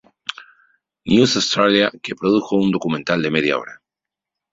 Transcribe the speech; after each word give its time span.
News 1.11 1.35
Australia", 1.35 1.91
que 2.01 2.15
produjo 2.15 2.55
un 2.55 2.71
documental 2.71 3.21
de 3.21 3.29
media 3.35 3.59
hora. 3.59 3.83